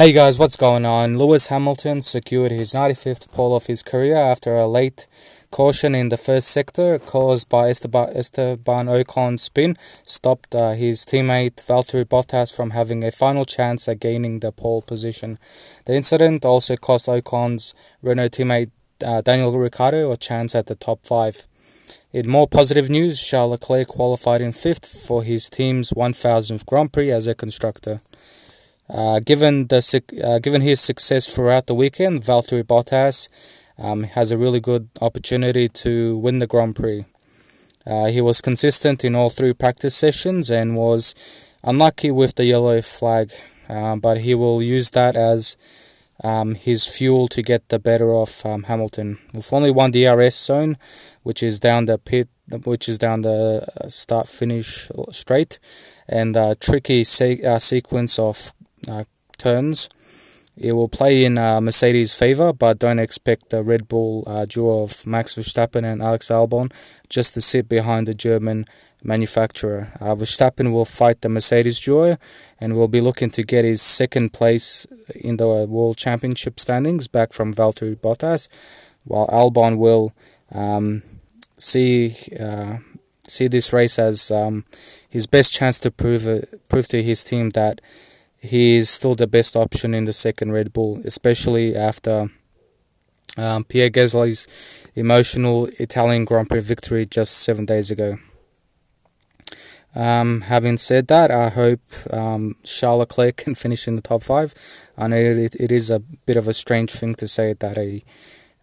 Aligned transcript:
Hey 0.00 0.12
guys, 0.12 0.38
what's 0.38 0.56
going 0.56 0.86
on? 0.86 1.18
Lewis 1.18 1.48
Hamilton 1.48 2.00
secured 2.00 2.52
his 2.52 2.72
95th 2.72 3.30
pole 3.32 3.54
of 3.54 3.66
his 3.66 3.82
career 3.82 4.16
after 4.16 4.56
a 4.56 4.66
late 4.66 5.06
caution 5.50 5.94
in 5.94 6.08
the 6.08 6.16
first 6.16 6.48
sector 6.48 6.98
caused 6.98 7.50
by 7.50 7.68
Esteban, 7.68 8.08
Esteban 8.16 8.88
Ocon's 8.88 9.42
spin 9.42 9.76
stopped 10.06 10.54
uh, 10.54 10.70
his 10.70 11.04
teammate 11.04 11.56
Valtteri 11.56 12.06
Bottas 12.06 12.50
from 12.50 12.70
having 12.70 13.04
a 13.04 13.10
final 13.10 13.44
chance 13.44 13.86
at 13.88 14.00
gaining 14.00 14.40
the 14.40 14.52
pole 14.52 14.80
position. 14.80 15.38
The 15.84 15.96
incident 15.96 16.46
also 16.46 16.76
cost 16.76 17.06
Ocon's 17.06 17.74
Renault 18.00 18.30
teammate 18.30 18.70
uh, 19.04 19.20
Daniel 19.20 19.52
Ricciardo 19.52 20.10
a 20.12 20.16
chance 20.16 20.54
at 20.54 20.64
the 20.64 20.76
top 20.76 21.04
five. 21.04 21.46
In 22.10 22.26
more 22.26 22.48
positive 22.48 22.88
news, 22.88 23.22
Charles 23.22 23.50
Leclerc 23.50 23.88
qualified 23.88 24.40
in 24.40 24.52
fifth 24.52 24.86
for 25.06 25.24
his 25.24 25.50
team's 25.50 25.90
1000th 25.90 26.64
Grand 26.64 26.90
Prix 26.90 27.10
as 27.12 27.26
a 27.26 27.34
constructor. 27.34 28.00
Uh, 28.92 29.20
given 29.20 29.68
the 29.68 30.02
uh, 30.24 30.38
given 30.40 30.62
his 30.62 30.80
success 30.80 31.32
throughout 31.32 31.66
the 31.66 31.74
weekend, 31.74 32.22
Valtteri 32.22 32.64
Bottas 32.64 33.28
um, 33.78 34.02
has 34.02 34.30
a 34.30 34.38
really 34.38 34.60
good 34.60 34.88
opportunity 35.00 35.68
to 35.68 36.16
win 36.18 36.40
the 36.40 36.46
Grand 36.46 36.74
Prix. 36.74 37.04
Uh, 37.86 38.06
he 38.06 38.20
was 38.20 38.40
consistent 38.40 39.04
in 39.04 39.14
all 39.14 39.30
three 39.30 39.52
practice 39.52 39.94
sessions 39.94 40.50
and 40.50 40.76
was 40.76 41.14
unlucky 41.62 42.10
with 42.10 42.34
the 42.34 42.44
yellow 42.44 42.82
flag, 42.82 43.30
um, 43.68 44.00
but 44.00 44.18
he 44.18 44.34
will 44.34 44.60
use 44.60 44.90
that 44.90 45.16
as 45.16 45.56
um, 46.22 46.54
his 46.54 46.86
fuel 46.86 47.28
to 47.28 47.42
get 47.42 47.68
the 47.68 47.78
better 47.78 48.12
of 48.12 48.42
um, 48.44 48.64
Hamilton. 48.64 49.18
With 49.32 49.52
only 49.52 49.70
one 49.70 49.92
DRS 49.92 50.36
zone, 50.36 50.76
which 51.22 51.42
is 51.42 51.60
down 51.60 51.86
the 51.86 51.96
pit, 51.96 52.28
which 52.64 52.88
is 52.88 52.98
down 52.98 53.22
the 53.22 53.66
uh, 53.80 53.88
start 53.88 54.28
finish 54.28 54.90
straight, 55.10 55.58
and 56.08 56.36
a 56.36 56.56
tricky 56.56 57.04
se- 57.04 57.42
uh, 57.42 57.58
sequence 57.58 58.18
of 58.18 58.52
uh, 58.90 59.04
turns. 59.38 59.88
It 60.56 60.72
will 60.72 60.88
play 60.88 61.24
in 61.24 61.38
uh, 61.38 61.60
Mercedes' 61.60 62.12
favour, 62.12 62.52
but 62.52 62.78
don't 62.78 62.98
expect 62.98 63.50
the 63.50 63.62
Red 63.62 63.88
Bull 63.88 64.24
uh, 64.26 64.44
duo 64.44 64.82
of 64.82 65.06
Max 65.06 65.34
Verstappen 65.34 65.84
and 65.90 66.02
Alex 66.02 66.28
Albon 66.28 66.70
just 67.08 67.34
to 67.34 67.40
sit 67.40 67.68
behind 67.68 68.06
the 68.06 68.14
German 68.14 68.66
manufacturer. 69.02 69.92
Uh, 70.00 70.14
Verstappen 70.14 70.72
will 70.72 70.84
fight 70.84 71.22
the 71.22 71.28
Mercedes 71.28 71.80
duo 71.80 72.18
and 72.60 72.76
will 72.76 72.88
be 72.88 73.00
looking 73.00 73.30
to 73.30 73.42
get 73.42 73.64
his 73.64 73.80
second 73.80 74.32
place 74.32 74.86
in 75.14 75.38
the 75.38 75.46
World 75.46 75.96
Championship 75.96 76.60
standings 76.60 77.08
back 77.08 77.32
from 77.32 77.54
Valtteri 77.54 77.96
Bottas, 77.96 78.48
while 79.04 79.28
Albon 79.28 79.78
will 79.78 80.12
um, 80.52 81.02
see 81.58 82.16
uh, 82.38 82.78
see 83.26 83.48
this 83.48 83.72
race 83.72 83.98
as 83.98 84.30
um, 84.30 84.64
his 85.08 85.26
best 85.26 85.52
chance 85.52 85.78
to 85.80 85.90
prove 85.90 86.26
uh, 86.26 86.40
prove 86.68 86.88
to 86.88 87.02
his 87.02 87.24
team 87.24 87.50
that 87.50 87.80
he 88.40 88.76
is 88.76 88.88
still 88.88 89.14
the 89.14 89.26
best 89.26 89.54
option 89.54 89.94
in 89.94 90.06
the 90.06 90.12
second 90.12 90.52
Red 90.52 90.72
Bull, 90.72 91.00
especially 91.04 91.76
after 91.76 92.30
um, 93.36 93.64
Pierre 93.64 93.90
Gasly's 93.90 94.48
emotional 94.94 95.66
Italian 95.78 96.24
Grand 96.24 96.48
Prix 96.48 96.60
victory 96.60 97.06
just 97.06 97.34
seven 97.34 97.66
days 97.66 97.90
ago. 97.90 98.18
Um, 99.94 100.42
having 100.42 100.78
said 100.78 101.08
that, 101.08 101.30
I 101.30 101.48
hope 101.50 101.80
um, 102.12 102.56
Charles 102.62 103.00
Leclerc 103.00 103.36
can 103.36 103.54
finish 103.54 103.88
in 103.88 103.96
the 103.96 104.02
top 104.02 104.22
five. 104.22 104.54
I 104.96 105.08
know 105.08 105.16
it, 105.16 105.56
it 105.56 105.72
is 105.72 105.90
a 105.90 105.98
bit 105.98 106.36
of 106.36 106.48
a 106.48 106.54
strange 106.54 106.92
thing 106.92 107.14
to 107.16 107.28
say 107.28 107.54
that 107.54 107.76
a 107.76 108.02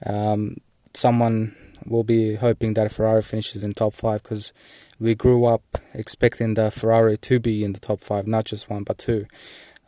um, 0.05 0.58
someone 0.94 1.55
will 1.88 2.04
be 2.04 2.36
hoping 2.36 2.74
that 2.74 2.92
Ferrari 2.92 3.22
finishes 3.22 3.64
in 3.64 3.74
top 3.74 3.94
five 3.94 4.24
because 4.24 4.54
we 5.00 5.16
grew 5.16 5.46
up 5.46 5.64
expecting 5.94 6.54
the 6.54 6.72
Ferrari 6.72 7.18
to 7.18 7.40
be 7.40 7.64
in 7.64 7.74
the 7.74 7.80
top 7.80 8.02
five, 8.02 8.28
not 8.28 8.46
just 8.46 8.70
one 8.70 8.84
but 8.84 8.98
two. 8.98 9.26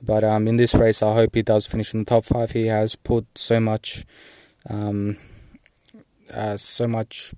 But 0.02 0.24
um, 0.24 0.48
in 0.48 0.56
this 0.56 0.74
race, 0.76 1.04
I 1.04 1.14
hope 1.14 1.36
he 1.36 1.42
does 1.42 1.68
finish 1.68 1.94
in 1.94 2.02
the 2.02 2.06
top 2.06 2.26
five. 2.26 2.52
He 2.52 2.68
has 2.68 2.96
put 2.96 3.26
so 3.38 3.60
much, 3.60 4.06
um, 4.70 5.18
uh, 6.34 6.56
so 6.58 6.88
much 6.88 7.34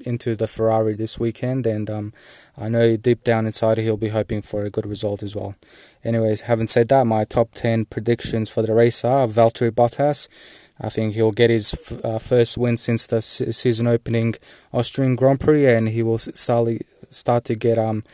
into 0.00 0.36
the 0.36 0.46
Ferrari 0.46 0.94
this 0.94 1.18
weekend, 1.18 1.66
and 1.66 1.88
um, 1.88 2.12
I 2.56 2.68
know 2.68 2.96
deep 2.96 3.24
down 3.24 3.46
inside 3.46 3.78
he'll 3.78 3.96
be 3.96 4.10
hoping 4.10 4.42
for 4.42 4.64
a 4.64 4.70
good 4.70 4.84
result 4.84 5.22
as 5.22 5.34
well. 5.34 5.54
Anyways, 6.04 6.42
having 6.42 6.68
said 6.68 6.88
that, 6.88 7.06
my 7.06 7.24
top 7.24 7.52
ten 7.54 7.86
predictions 7.86 8.50
for 8.50 8.62
the 8.62 8.74
race 8.74 9.04
are 9.04 9.26
Valtteri 9.26 9.70
Bottas. 9.70 10.28
I 10.80 10.88
think 10.88 11.14
he'll 11.14 11.32
get 11.32 11.50
his 11.50 11.74
f- 11.74 12.04
uh, 12.04 12.18
first 12.18 12.58
win 12.58 12.76
since 12.76 13.06
the 13.06 13.22
season 13.22 13.86
opening 13.86 14.34
Austrian 14.72 15.16
Grand 15.16 15.40
Prix, 15.40 15.66
and 15.66 15.88
he 15.88 16.02
will 16.02 16.18
slowly 16.18 16.82
start 17.10 17.44
to 17.44 17.54
get 17.54 17.78
um 17.78 18.04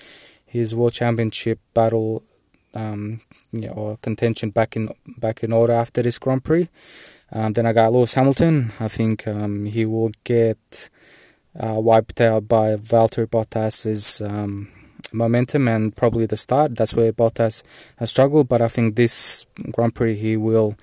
his 0.46 0.74
World 0.74 0.92
Championship 0.92 1.58
battle 1.74 2.22
um, 2.74 3.20
you 3.52 3.66
know, 3.66 3.72
or 3.72 3.96
contention 3.98 4.50
back 4.50 4.76
in 4.76 4.90
back 5.18 5.42
in 5.42 5.52
order 5.52 5.72
after 5.72 6.02
this 6.02 6.18
Grand 6.18 6.44
Prix. 6.44 6.68
Um, 7.30 7.54
then 7.54 7.66
I 7.66 7.72
got 7.72 7.92
Lewis 7.92 8.14
Hamilton. 8.14 8.72
I 8.78 8.88
think 8.88 9.26
um, 9.26 9.64
he 9.64 9.86
will 9.86 10.12
get 10.24 10.90
uh, 11.58 11.76
wiped 11.78 12.20
out 12.20 12.48
by 12.48 12.76
Valtteri 12.76 13.26
Bottas's 13.26 14.20
um, 14.20 14.68
momentum 15.12 15.68
and 15.68 15.96
probably 15.96 16.26
the 16.26 16.36
start. 16.36 16.76
That's 16.76 16.94
where 16.94 17.12
Bottas 17.12 17.62
has 17.96 18.10
struggled, 18.10 18.48
but 18.48 18.60
I 18.60 18.68
think 18.68 18.96
this 18.96 19.46
Grand 19.70 19.94
Prix 19.94 20.16
he 20.16 20.36
will 20.36 20.76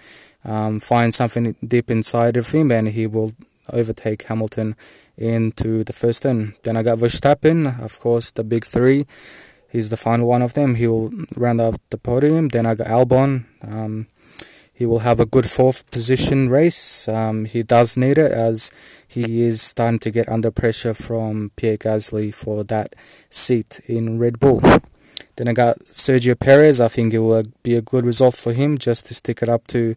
um, 0.45 0.79
find 0.79 1.13
something 1.13 1.55
deep 1.65 1.89
inside 1.89 2.37
of 2.37 2.51
him 2.51 2.71
and 2.71 2.89
he 2.89 3.07
will 3.07 3.33
overtake 3.71 4.23
Hamilton 4.23 4.75
into 5.17 5.83
the 5.83 5.93
first 5.93 6.23
turn. 6.23 6.55
Then 6.63 6.77
I 6.77 6.83
got 6.83 6.97
Verstappen, 6.97 7.79
of 7.81 7.99
course, 7.99 8.31
the 8.31 8.43
big 8.43 8.65
three 8.65 9.05
he's 9.69 9.89
the 9.89 9.97
final 9.97 10.27
one 10.27 10.41
of 10.41 10.53
them. 10.53 10.75
He 10.75 10.87
will 10.87 11.11
round 11.35 11.61
off 11.61 11.77
the 11.89 11.97
podium. 11.97 12.49
Then 12.49 12.65
I 12.65 12.75
got 12.75 12.87
Albon. 12.87 13.45
Um, 13.63 14.07
he 14.73 14.85
will 14.85 14.99
have 14.99 15.19
a 15.19 15.25
good 15.25 15.49
fourth 15.49 15.89
position 15.91 16.49
race. 16.49 17.07
Um, 17.07 17.45
he 17.45 17.63
does 17.63 17.97
need 17.97 18.17
it 18.17 18.31
as 18.31 18.71
he 19.07 19.41
is 19.41 19.61
starting 19.61 19.99
to 19.99 20.11
get 20.11 20.29
under 20.29 20.51
pressure 20.51 20.93
from 20.93 21.51
Pierre 21.55 21.77
Gasly 21.77 22.33
for 22.33 22.63
that 22.63 22.93
seat 23.29 23.81
in 23.87 24.19
Red 24.19 24.39
Bull. 24.39 24.61
Then 25.39 25.47
I 25.47 25.53
got 25.53 25.79
Sergio 25.85 26.37
Perez. 26.37 26.81
I 26.81 26.89
think 26.89 27.13
it 27.13 27.19
will 27.19 27.43
be 27.63 27.75
a 27.75 27.81
good 27.81 28.05
result 28.05 28.35
for 28.35 28.51
him 28.51 28.77
just 28.77 29.05
to 29.05 29.13
stick 29.13 29.41
it 29.41 29.47
up 29.47 29.67
to 29.67 29.95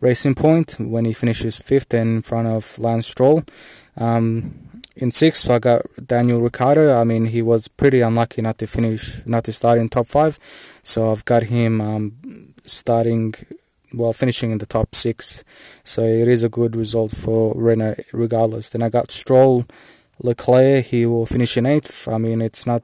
Racing 0.00 0.34
Point 0.34 0.76
when 0.78 1.06
he 1.06 1.14
finishes 1.14 1.58
fifth 1.58 1.94
in 1.94 2.20
front 2.20 2.46
of 2.46 2.78
Lance 2.78 3.06
Stroll. 3.06 3.42
Um, 3.96 4.68
in 4.94 5.10
sixth, 5.10 5.48
I 5.48 5.60
got 5.60 5.86
Daniel 6.06 6.42
Ricciardo. 6.42 6.94
I 7.00 7.04
mean, 7.04 7.24
he 7.24 7.40
was 7.40 7.68
pretty 7.68 8.02
unlucky 8.02 8.42
not 8.42 8.58
to 8.58 8.66
finish, 8.66 9.24
not 9.24 9.44
to 9.44 9.52
start 9.52 9.78
in 9.78 9.88
top 9.88 10.08
five. 10.08 10.38
So 10.82 11.10
I've 11.10 11.24
got 11.24 11.44
him 11.44 11.80
um, 11.80 12.52
starting, 12.66 13.32
well, 13.94 14.12
finishing 14.12 14.50
in 14.50 14.58
the 14.58 14.66
top 14.66 14.94
six. 14.94 15.42
So 15.84 16.04
it 16.04 16.28
is 16.28 16.44
a 16.44 16.50
good 16.50 16.76
result 16.76 17.12
for 17.12 17.54
Renault, 17.56 17.96
regardless. 18.12 18.68
Then 18.68 18.82
I 18.82 18.90
got 18.90 19.10
Stroll, 19.10 19.64
Leclerc. 20.20 20.84
He 20.84 21.06
will 21.06 21.24
finish 21.24 21.56
in 21.56 21.64
eighth. 21.64 22.06
I 22.06 22.18
mean, 22.18 22.42
it's 22.42 22.66
not 22.66 22.82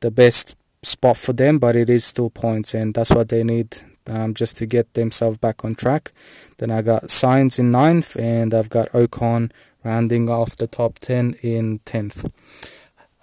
the 0.00 0.10
best 0.10 0.56
spot 1.00 1.16
for 1.16 1.32
them, 1.32 1.58
but 1.58 1.76
it 1.76 1.88
is 1.88 2.04
still 2.04 2.28
points, 2.28 2.74
and 2.74 2.92
that's 2.92 3.10
what 3.10 3.30
they 3.30 3.42
need 3.42 3.74
um, 4.06 4.34
just 4.34 4.58
to 4.58 4.66
get 4.66 4.92
themselves 4.92 5.38
back 5.38 5.64
on 5.64 5.74
track. 5.74 6.12
Then 6.58 6.70
I 6.70 6.82
got 6.82 7.04
Sainz 7.04 7.58
in 7.58 7.70
ninth, 7.70 8.16
and 8.18 8.52
I've 8.52 8.68
got 8.68 8.92
Ocon 8.92 9.50
rounding 9.82 10.28
off 10.28 10.56
the 10.56 10.66
top 10.66 10.98
10 10.98 11.36
in 11.40 11.78
10th. 11.80 12.30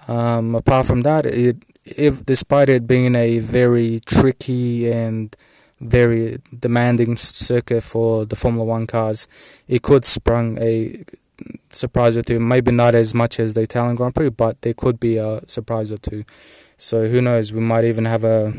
Um, 0.08 0.56
apart 0.56 0.88
from 0.88 1.02
that, 1.02 1.28
it 1.28 1.58
if 1.86 2.26
despite 2.26 2.68
it 2.68 2.88
being 2.88 3.16
a 3.16 3.40
very 3.40 4.02
tricky 4.06 4.92
and 4.92 5.36
very 5.80 6.40
demanding 6.60 7.16
circuit 7.16 7.84
for 7.84 8.26
the 8.26 8.36
Formula 8.36 8.66
One 8.66 8.88
cars, 8.88 9.28
it 9.68 9.84
could 9.84 10.04
sprung 10.04 10.58
a 10.58 11.06
surprise 11.70 12.18
or 12.18 12.24
two. 12.24 12.40
Maybe 12.40 12.72
not 12.72 12.96
as 12.96 13.14
much 13.14 13.40
as 13.40 13.54
the 13.54 13.62
Italian 13.62 13.96
Grand 13.96 14.16
Prix, 14.16 14.30
but 14.30 14.62
there 14.64 14.74
could 14.74 15.00
be 15.00 15.18
a 15.18 15.42
surprise 15.48 15.92
or 15.92 15.98
two. 15.98 16.26
So 16.78 17.08
who 17.08 17.22
knows? 17.22 17.52
We 17.52 17.62
might 17.62 17.86
even 17.86 18.06
have 18.06 18.24
a 18.24 18.54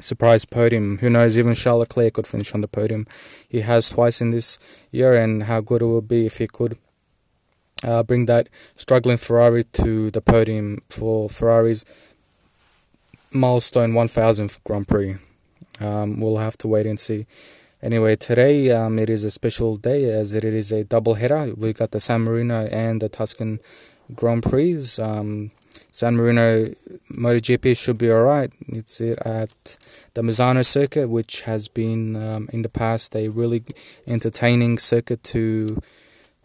surprise 0.00 0.44
podium. 0.44 0.98
Who 0.98 1.08
knows? 1.08 1.38
Even 1.38 1.54
Charles 1.54 1.80
Leclerc 1.80 2.14
could 2.14 2.26
finish 2.26 2.54
on 2.54 2.60
the 2.60 2.68
podium. 2.68 3.06
He 3.48 3.62
has 3.62 3.88
twice 3.88 4.20
in 4.20 4.30
this 4.30 4.58
year, 4.90 5.14
and 5.14 5.44
how 5.44 5.60
good 5.60 5.82
it 5.82 5.86
would 5.86 6.08
be 6.08 6.26
if 6.26 6.38
he 6.38 6.46
could 6.46 6.78
uh, 7.82 8.02
bring 8.02 8.26
that 8.26 8.48
struggling 8.76 9.16
Ferrari 9.16 9.64
to 9.64 10.10
the 10.10 10.20
podium 10.20 10.82
for 10.90 11.28
Ferrari's 11.28 11.84
milestone 13.32 13.92
1000th 13.92 14.62
Grand 14.64 14.88
Prix. 14.88 15.16
Um, 15.80 16.20
we'll 16.20 16.38
have 16.38 16.56
to 16.58 16.68
wait 16.68 16.86
and 16.86 16.98
see. 16.98 17.26
Anyway, 17.82 18.16
today 18.16 18.70
um, 18.70 18.98
it 18.98 19.10
is 19.10 19.24
a 19.24 19.30
special 19.30 19.76
day 19.76 20.10
as 20.10 20.32
it 20.32 20.44
is 20.44 20.72
a 20.72 20.84
double 20.84 21.14
header. 21.14 21.52
We 21.54 21.72
got 21.72 21.90
the 21.90 22.00
San 22.00 22.22
Marino 22.22 22.66
and 22.66 23.02
the 23.02 23.08
Tuscan 23.08 23.60
Grand 24.14 24.42
Prix. 24.42 24.98
Um, 24.98 25.50
San 25.96 26.14
Marino 26.14 26.74
MotoGP 27.10 27.74
should 27.74 27.96
be 27.96 28.10
alright. 28.10 28.52
It's 28.68 29.00
at 29.00 29.78
the 30.12 30.20
Misano 30.20 30.62
circuit, 30.62 31.08
which 31.08 31.42
has 31.42 31.68
been 31.68 32.16
um, 32.16 32.50
in 32.52 32.60
the 32.60 32.68
past 32.68 33.16
a 33.16 33.28
really 33.28 33.64
entertaining 34.06 34.76
circuit 34.76 35.24
to 35.24 35.80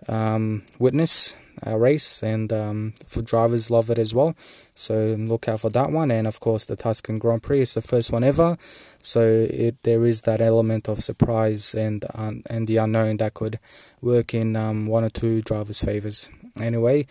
um, 0.08 0.64
witness. 0.80 1.36
a 1.64 1.78
race, 1.78 2.24
and 2.24 2.52
um, 2.52 2.94
for 3.06 3.22
drivers 3.22 3.70
love 3.70 3.90
it 3.90 4.00
as 4.00 4.14
well. 4.14 4.36
So 4.74 5.16
look 5.18 5.48
out 5.48 5.60
for 5.60 5.70
that 5.72 5.92
one, 5.92 6.12
and 6.12 6.28
of 6.28 6.40
course 6.40 6.66
the 6.66 6.76
Tuscan 6.76 7.20
Grand 7.20 7.44
Prix 7.44 7.62
is 7.62 7.74
the 7.74 7.82
first 7.82 8.12
one 8.12 8.24
ever. 8.24 8.58
So 9.02 9.22
it 9.50 9.76
there 9.84 10.06
is 10.06 10.22
that 10.22 10.42
element 10.42 10.88
of 10.88 11.04
surprise 11.04 11.76
and 11.76 12.06
um, 12.16 12.42
and 12.50 12.68
the 12.68 12.78
unknown 12.78 13.18
that 13.18 13.34
could 13.34 13.60
work 14.02 14.34
in 14.34 14.56
um, 14.56 14.88
one 14.88 15.04
or 15.04 15.10
two 15.10 15.42
drivers' 15.42 15.82
favors. 15.82 16.30
Anyway, 16.60 17.06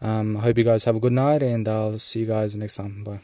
um, 0.00 0.36
I 0.36 0.40
hope 0.40 0.58
you 0.58 0.64
guys 0.64 0.84
have 0.84 0.96
a 0.96 1.00
good 1.00 1.12
night, 1.12 1.42
and 1.42 1.68
I'll 1.68 1.98
see 1.98 2.20
you 2.20 2.26
guys 2.26 2.56
next 2.56 2.76
time. 2.76 3.04
Bye. 3.04 3.20